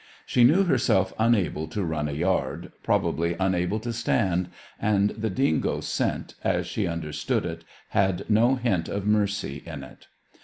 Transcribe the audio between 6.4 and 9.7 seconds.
as she understood it, had no hint of mercy